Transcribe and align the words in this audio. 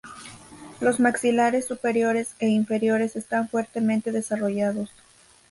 Los 0.79 0.99
maxilares 0.99 1.67
superiores 1.67 2.33
e 2.39 2.47
inferiores 2.47 3.15
están 3.15 3.47
fuertemente 3.49 4.11
desarrollados. 4.11 4.89